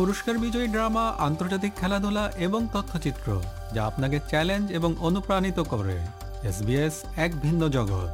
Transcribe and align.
পুরস্কার 0.00 0.38
বিজয়ী 0.38 0.68
ড্রামা, 0.68 1.08
আন্তর্জাতিক 1.18 1.72
খেলাধুলা 1.76 2.32
এবং 2.38 2.68
তথ্যচিত্র, 2.72 3.42
যা 3.74 3.86
আপনাকে 3.86 4.20
চ্যালেঞ্জ 4.28 4.72
এবং 4.72 4.96
অনুপ্রাণিত 5.00 5.60
করে। 5.60 5.98
এসবিএস 6.48 7.04
এক 7.16 7.40
ভিন্ন 7.40 7.68
জগৎ। 7.68 8.10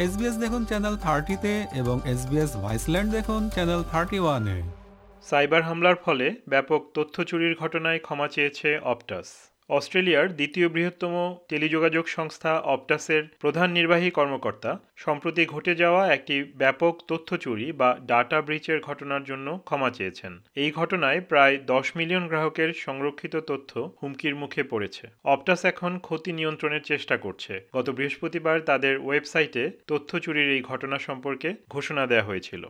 এসবিএস 0.00 0.36
দেখুন 0.36 0.64
চ্যানেল 0.64 0.96
থার্টিতে 0.96 1.66
এবং 1.74 2.00
এসবিএস 2.04 2.56
ভাইসল্যান্ড 2.56 3.12
দেখুন 3.12 3.48
চ্যানেল 3.48 3.82
থার্টি 3.92 4.18
ওয়ানে। 4.20 4.62
সাইবার 5.30 5.62
হামলার 5.62 5.96
ফলে 6.04 6.34
ব্যাপক 6.48 6.80
তথ্য 6.94 7.24
চুরির 7.24 7.54
ঘটনায় 7.60 7.98
ক্ষমা 7.98 8.28
চেয়েছে 8.28 8.78
অপটাস। 8.78 9.49
অস্ট্রেলিয়ার 9.70 10.26
দ্বিতীয় 10.34 10.68
বৃহত্তম 10.68 11.14
টেলিযোগাযোগ 11.48 12.04
সংস্থা 12.08 12.52
অপটাসের 12.74 13.22
প্রধান 13.40 13.68
নির্বাহী 13.70 14.10
কর্মকর্তা। 14.10 14.70
সম্প্রতি 14.96 15.42
ঘটে 15.46 15.72
যাওয়া 15.74 16.02
একটি 16.08 16.36
ব্যাপক 16.56 16.94
তথ্য 17.08 17.28
চুরি 17.36 17.66
বা 17.72 17.90
ডাটা 18.06 18.38
ব্রিচের 18.42 18.78
ঘটনার 18.80 19.22
জন্য 19.24 19.46
ক্ষমা 19.64 19.90
চেয়েছেন। 19.90 20.32
এই 20.56 20.70
ঘটনায় 20.70 21.20
প্রায় 21.20 21.54
দশ 21.66 21.86
মিলিয়ন 21.96 22.24
গ্রাহকের 22.28 22.70
সংরক্ষিত 22.86 23.34
তথ্য 23.50 23.72
হুমকির 24.02 24.34
মুখে 24.34 24.62
পড়েছে। 24.62 25.04
অপটাস 25.24 25.60
এখন 25.64 25.92
ক্ষতি 25.98 26.30
নিয়ন্ত্রণের 26.32 26.82
চেষ্টা 26.82 27.16
করছে। 27.16 27.52
গত 27.74 27.86
বৃহস্পতিবার 27.90 28.56
তাদের 28.60 28.94
ওয়েবসাইটে 28.98 29.64
তথ্য 29.86 30.10
চুরির 30.18 30.48
এই 30.52 30.62
ঘটনা 30.62 30.96
সম্পর্কে 30.98 31.48
ঘোষণা 31.68 32.02
দেওয়া 32.06 32.24
হয়েছিল। 32.24 32.62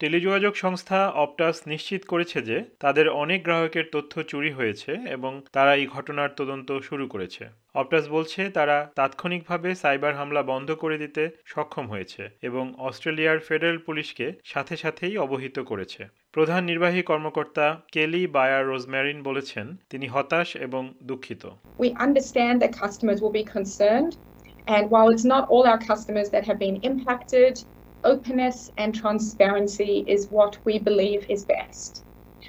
টেলিযোগাযোগ 0.00 0.54
সংস্থা 0.54 0.98
অপটাস 1.08 1.56
নিশ্চিত 1.66 2.02
করেছে 2.04 2.42
যে 2.42 2.64
তাদের 2.80 3.08
অনেক 3.08 3.40
গ্রাহকের 3.44 3.86
তথ্য 3.92 4.22
চুরি 4.22 4.50
হয়েছে 4.52 4.92
এবং 4.92 5.32
তারা 5.52 5.72
এই 5.74 5.86
ঘটনার 5.86 6.30
তদন্ত 6.36 6.68
শুরু 6.78 7.08
করেছে। 7.08 7.44
অপটাস 7.74 8.08
বলছে 8.08 8.40
তারা 8.50 8.76
তাৎক্ষণিকভাবে 8.96 9.74
সাইবার 9.74 10.16
হামলা 10.16 10.42
বন্ধ 10.42 10.68
করে 10.72 10.98
দিতে 10.98 11.22
সক্ষম 11.44 11.86
হয়েছে 11.88 12.22
এবং 12.42 12.64
অস্ট্রেলিয়ার 12.78 13.38
ফেডারেল 13.38 13.78
পুলিশকে 13.78 14.26
সাথে 14.44 14.76
সাথেই 14.76 15.14
অবহিত 15.18 15.56
করেছে। 15.60 16.02
প্রধান 16.32 16.64
নির্বাহী 16.64 17.02
কর্মকর্তা 17.02 17.66
কেলি 17.92 18.26
বায়ার 18.26 18.66
রোজম্যারিন 18.66 19.22
বলেছেন 19.22 19.66
তিনি 19.90 20.06
হতাশ 20.06 20.56
এবং 20.56 20.82
দুঃখিত। 21.02 21.42
And 24.76 24.84
while 24.92 25.10
it's 25.14 25.28
not 25.34 25.44
all 25.52 25.64
our 25.72 25.82
customers 25.90 26.28
that 26.34 26.44
have 26.48 26.60
been 26.66 26.78
impacted, 26.90 27.54
openness 28.04 28.70
and 28.76 28.94
transparency 28.94 30.04
is 30.06 30.30
what 30.30 30.58
we 30.64 30.78
believe 30.78 31.26
is 31.28 31.44
best. 31.44 32.04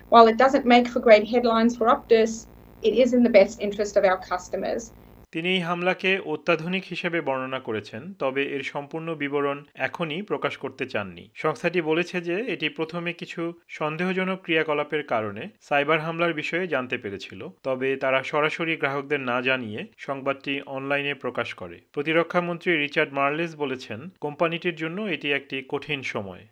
While 0.09 0.27
it 0.27 0.37
doesn't 0.37 0.65
make 0.65 0.87
for 0.87 0.99
great 0.99 1.27
headlines 1.27 1.75
for 1.75 1.87
Optus, 1.87 2.47
it 2.81 2.93
is 2.93 3.13
in 3.13 3.23
the 3.23 3.29
best 3.29 3.59
interest 3.61 3.97
of 3.97 4.03
our 4.05 4.19
customers. 4.19 4.91
তিনি 5.35 5.49
এই 5.49 5.59
হামলাকে 5.59 6.19
অত্যাধুনিক 6.25 6.83
হিসেবে 6.89 7.21
বর্ণনা 7.21 7.59
করেছেন, 7.59 8.13
তবে 8.19 8.43
এর 8.43 8.63
সম্পূর্ণ 8.63 9.15
বিবরণ 9.15 9.63
এখনই 9.75 10.21
প্রকাশ 10.21 10.57
করতে 10.57 10.85
চাননি। 10.85 11.29
সংস্থাটি 11.35 11.81
বলেছে 11.81 12.21
যে 12.21 12.35
এটি 12.47 12.69
প্রথমে 12.69 13.13
কিছু 13.13 13.53
সন্দেহজনক 13.69 14.41
ক্রিয়াকলাপের 14.43 15.03
কারণে 15.03 15.49
সাইবার 15.61 15.99
হামলার 15.99 16.33
বিষয়ে 16.33 16.67
জানতে 16.67 16.97
পেরেছিল, 16.97 17.49
তবে 17.63 17.95
তারা 17.95 18.23
সরাসরি 18.23 18.75
গ্রাহকদের 18.75 19.19
না 19.19 19.41
জানিয়ে 19.41 19.85
সংবাদটি 19.97 20.61
অনলাইনে 20.65 21.13
প্রকাশ 21.13 21.53
করে। 21.53 21.79
প্রতিরক্ষা 21.93 22.41
মন্ত্রী 22.41 22.77
রিচার্ড 22.77 23.13
মার্লেস 23.13 23.55
বলেছেন, 23.55 24.09
কোম্পানিটির 24.21 24.75
জন্য 24.75 25.01
এটি 25.01 25.33
একটি 25.33 25.63
কঠিন 25.69 26.03
সময়। 26.03 26.45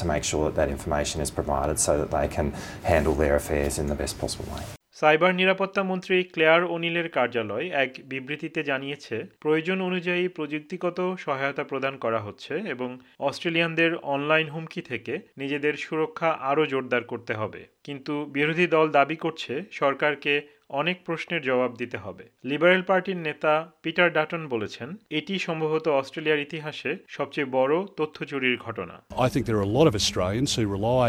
To 0.00 0.04
make 0.12 0.24
sure 0.30 0.42
that 0.46 0.56
that 0.60 0.70
information 0.76 1.18
is 1.24 1.30
provided 1.30 1.76
so 1.86 1.92
that 2.00 2.10
they 2.16 2.28
can 2.36 2.48
handle 2.92 3.14
their 3.22 3.36
affairs 3.36 3.74
in 3.82 3.86
the 3.92 3.98
best 4.02 4.14
possible 4.22 4.48
way. 4.56 4.64
Cyber 5.00 5.32
নিরাপত্তা 5.34 5.82
মন্ত্রী 5.90 6.16
ক্লেয়ার 6.34 6.62
ওনিলের 6.74 7.08
কার্যালয় 7.16 7.66
এক 7.82 7.90
বিবৃতিতে 8.10 8.60
জানিয়েছে, 8.70 9.16
প্রয়োজন 9.40 9.78
অনুযায়ী 9.88 10.24
প্রযুক্তিগত 10.28 10.98
সহায়তা 11.24 11.64
প্রদান 11.64 11.94
করা 12.04 12.20
হচ্ছে 12.26 12.54
এবং 12.74 12.90
অস্ট্রেলিয়ানদের 13.28 13.92
অনলাইন 14.14 14.46
হুমকি 14.54 14.82
থেকে 14.82 15.14
নিজেদের 15.38 15.74
সুরক্ষা 15.84 16.30
আরও 16.50 16.62
জোরদার 16.66 17.02
করতে 17.02 17.32
হবে 17.34 17.60
কিন্তু 17.84 18.14
বিরোধী 18.36 18.66
দল 18.66 18.86
দাবি 18.98 19.16
করছে, 19.16 19.52
সরকারকে 19.80 20.34
অনেক 20.80 20.96
প্রশ্নের 21.06 21.42
জবাব 21.48 21.70
দিতে 21.80 21.98
হবে 22.04 22.24
লিবারেল 22.50 22.82
পার্টির 22.90 23.18
নেতা 23.28 23.52
পিটার 23.84 24.08
ডাটন 24.16 24.42
বলেছেন 24.54 24.88
এটি 25.18 25.34
সম্ভবত 25.48 25.86
অস্ট্রেলিয়ার 26.00 26.44
ইতিহাসে 26.46 26.92
সবচেয়ে 27.16 27.48
বড় 27.58 27.74
তথ্য 27.98 28.16
চুরির 28.30 28.56
ঘটনা 28.66 28.94
I 29.26 29.28
think 29.32 29.42
there 29.48 29.58
are 29.60 29.68
a 29.72 29.74
lot 29.78 29.86
of 29.90 29.94
Australians 30.02 30.50
who 30.56 30.64
rely 30.78 31.08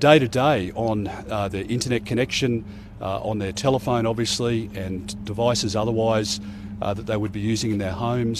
day 0.00 0.18
to 0.18 0.28
day 0.46 0.72
on 0.88 0.98
uh, 1.06 1.48
their 1.48 1.66
internet 1.76 2.02
connection, 2.06 2.64
uh, 3.00 3.30
on 3.30 3.38
their 3.38 3.52
telephone, 3.52 4.04
obviously, 4.06 4.70
and 4.84 5.02
devices 5.24 5.72
otherwise 5.76 6.30
uh, 6.82 6.94
that 6.94 7.06
they 7.10 7.18
would 7.22 7.32
be 7.32 7.40
using 7.40 7.70
in 7.74 7.78
their 7.78 7.92
homes. 8.06 8.38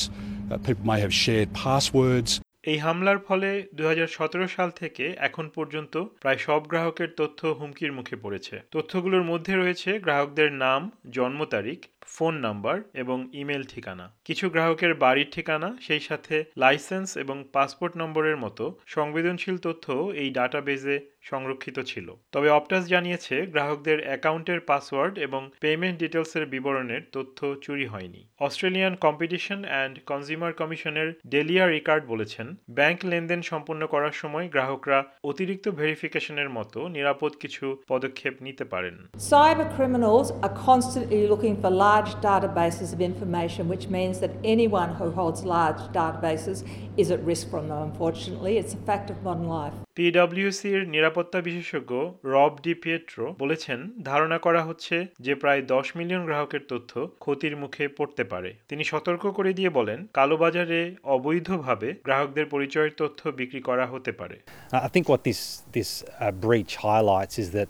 Uh, 0.50 0.56
people 0.59 0.84
may 0.93 1.00
have 1.00 1.15
shared 1.15 1.49
passwords. 1.53 2.41
এই 2.65 2.78
হামলার 2.78 3.19
ফলে 3.19 3.50
দু 3.75 3.82
হাজার 3.87 4.06
সতেরো 4.06 4.47
সাল 4.48 4.71
থেকে 4.71 5.04
এখন 5.19 5.47
পর্যন্ত 5.48 5.94
প্রায় 6.21 6.38
সব 6.38 6.60
গ্রাহকের 6.69 7.10
তথ্য 7.16 7.41
হুমকির 7.48 7.93
মুখে 7.93 8.16
পড়েছে। 8.16 8.54
তথ্যগুলোর 8.71 9.22
মধ্যে 9.22 9.53
রয়েছে 9.56 9.91
গ্রাহকদের 9.98 10.53
নাম, 10.53 10.81
জন্ম 11.10 11.41
তারিখ 11.44 11.78
ফোন 12.06 12.34
নাম্বার 12.34 12.83
এবং 12.94 13.28
ইমেল 13.33 13.62
ঠিকানা। 13.62 14.12
কিছু 14.25 14.50
গ্রাহকের 14.50 14.94
বাড়ির 14.94 15.27
ঠিকানা, 15.33 15.77
সেই 15.81 16.00
সাথে 16.00 16.44
লাইসেন্স 16.56 17.16
এবং 17.16 17.44
পাসপোর্ট 17.53 17.97
নম্বরের 17.97 18.37
মতো 18.37 18.78
সংবেদনশীল 18.87 19.59
তথ্য 19.59 20.12
এই 20.15 20.31
ডাটাবেজে 20.31 21.00
সংরক্ষিত 21.22 21.81
ছিল। 21.81 22.15
তবে 22.33 22.50
অপটাস 22.50 22.88
জানিয়েছে, 22.88 23.47
গ্রাহকদের 23.47 24.05
অ্যাকাউন্টের 24.05 24.61
পাসওয়ার্ড 24.61 25.19
এবং 25.19 25.50
পেমেন্ট 25.61 25.99
ডিটেলসের 25.99 26.47
বিবরণের 26.47 27.00
তথ্য 27.12 27.55
চুরি 27.62 27.87
হয়নি। 27.87 28.28
অস্ট্রেলিয়ান 28.38 28.94
কম্পিটিশন 28.94 29.65
অ্যান্ড 29.65 29.99
কনজিউমার 30.06 30.53
কমিশনের 30.53 31.12
ডেলিয়া 31.27 31.67
রিকার্ড 31.67 32.06
বলেছেন, 32.06 32.55
ব্যাংক 32.71 32.99
লেনদেন 33.05 33.43
সম্পন্ন 33.43 33.87
করার 33.87 34.12
সময় 34.12 34.49
গ্রাহকরা 34.49 35.05
অতিরিক্ত 35.25 35.69
ভেরিফিকেশনের 35.69 36.50
মতো 36.50 36.88
নিরাপদ 36.88 37.32
কিছু 37.41 37.82
পদক্ষেপ 37.88 38.34
নিতে 38.41 38.65
পারেন। 38.65 39.09
Cyber 39.31 39.69
criminals 39.77 40.28
are 40.44 40.55
constantly 40.69 41.28
looking 41.28 41.56
for 41.62 41.71
large 41.91 42.12
databases 42.23 42.89
of 42.93 43.01
information, 43.03 43.62
which 43.69 43.87
means 43.89 44.17
that 44.23 44.33
anyone 44.45 44.91
who 44.95 45.06
holds 45.11 45.41
large 45.47 45.83
databases 45.93 46.59
is 46.97 47.11
at 47.11 47.21
risk 47.25 47.45
from 47.51 47.65
them, 47.69 47.81
unfortunately. 47.83 48.53
It's 48.61 48.75
a 48.75 48.83
fact 48.89 49.06
of 49.12 49.17
modern 49.28 49.49
life. 49.59 49.77
পিডব্লিউসির 49.99 50.81
নিরাপত্তা 50.95 51.39
বিশেষজ্ঞ 51.49 51.93
রব 52.34 52.53
ডি 52.65 52.73
পিয়েট্রো 52.83 53.27
বলেছেন 53.43 53.79
ধারণা 54.11 54.39
করা 54.47 54.62
হচ্ছে 54.69 54.97
যে 55.27 55.33
প্রায় 55.43 55.61
দশ 55.75 55.87
মিলিয়ন 55.99 56.23
গ্রাহকের 56.29 56.62
তথ্য 56.73 56.93
ক্ষতির 57.25 57.55
মুখে 57.62 57.84
পড়তে 57.99 58.23
পারে 58.33 58.50
তিনি 58.71 58.83
সতর্ক 58.93 59.23
করে 59.39 59.50
দিয়ে 59.59 59.71
বলেন 59.79 59.99
কালোবাজারে 60.19 60.81
অবৈধভাবে 61.15 61.89
গ্রাহকদের 62.06 62.47
পরিচয়ের 62.55 62.93
তথ্য 63.00 63.21
বিক্রি 63.41 63.61
করা 63.69 63.84
হতে 63.93 64.12
পারে 64.21 64.37
I 64.87 64.91
think 64.95 65.06
what 65.12 65.23
this 65.29 65.41
this 65.77 65.91
uh, 66.00 66.33
breach 66.45 66.73
highlights 66.87 67.37
is 67.45 67.49
that 67.56 67.69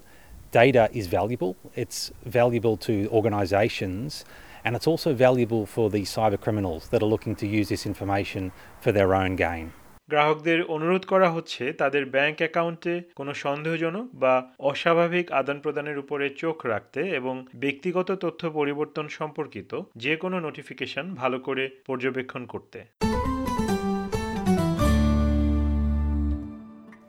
data 0.52 0.88
is 0.92 1.06
valuable. 1.08 1.56
It's 1.74 2.10
valuable 2.24 2.76
to 2.78 3.08
organisations, 3.10 4.24
and 4.64 4.76
it's 4.76 4.86
also 4.86 5.14
valuable 5.16 5.66
for 5.66 5.90
the 5.90 6.02
cyber 6.04 6.40
criminals 6.40 6.88
that 6.88 7.02
are 7.02 7.06
looking 7.06 7.36
to 7.36 7.46
use 7.48 7.68
this 7.68 7.86
information 7.86 8.52
for 8.80 8.92
their 8.92 9.14
own 9.14 9.36
gain. 9.36 9.66
গ্রাহকদের 10.08 10.58
অনুরোধ 10.74 11.02
করা 11.06 11.28
হচ্ছে 11.30 11.62
তাদের 11.72 12.02
bank 12.06 12.36
অ্যাকাউন্টে 12.42 12.94
কোনো 13.16 13.32
সন্দেহজনক 13.44 14.06
বা 14.14 14.34
অস্বাভাবিক 14.70 15.26
আদান 15.32 15.58
প্রদানের 15.60 15.96
উপরে 15.98 16.26
চোখ 16.42 16.56
রাখতে 16.66 17.00
এবং 17.18 17.34
ব্যক্তিগত 17.56 18.08
তথ্য 18.24 18.42
পরিবর্তন 18.50 19.06
সম্পর্কিত 19.18 19.72
যে 19.96 20.14
কোনো 20.16 20.36
নোটিফিকেশন 20.40 21.04
ভালো 21.14 21.38
করে 21.38 21.64
পর্যবেক্ষণ 21.86 22.42
করতে 22.46 22.78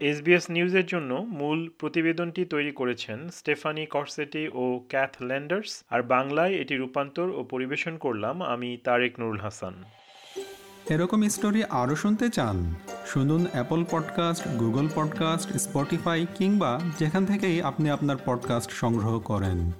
এসবিএস 0.01 0.49
নিউজের 0.49 0.85
জন্য 0.85 1.25
মূল 1.29 1.69
প্রতিবেদনটি 1.79 2.45
তৈরি 2.45 2.71
করেছেন 2.71 3.29
স্টেফানি 3.29 3.85
কর্সেটি 3.85 4.49
ও 4.53 4.81
ক্যাথ 4.89 5.15
ল্যান্ডার্স। 5.21 5.83
আর 5.89 6.03
বাংলায় 6.03 6.53
এটি 6.53 6.77
রূপান্তর 6.77 7.29
ও 7.29 7.43
পরিবেশন 7.43 7.97
করলাম 7.97 8.43
আমি 8.43 8.77
তারেক 8.83 9.19
নুরুল 9.19 9.39
হাসান। 9.39 9.73
এরকম 10.89 11.29
স্টোরি 11.29 11.63
আরও 11.63 11.95
শুনতে 11.95 12.29
চান? 12.29 12.75
শুনুন 13.05 13.45
Apple 13.51 13.85
podcast, 13.91 14.47
Google 14.47 14.87
podcast, 14.95 15.49
Spotify 15.49 16.25
কিংবা 16.35 16.81
যেখান 16.99 17.25
থেকেই 17.25 17.61
আপনি 17.61 17.89
আপনার 17.89 18.15
পডকাস্ট 18.25 18.71
সংগ্রহ 18.71 19.19
করেন। 19.19 19.71